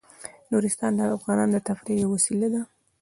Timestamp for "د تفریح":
1.55-1.97